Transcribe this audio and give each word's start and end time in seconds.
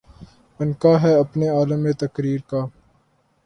عنقا 0.59 0.93
ہے 1.01 1.13
اپنے 1.15 1.49
عالَمِ 1.49 1.91
تقریر 1.99 2.39
کا 2.49 2.65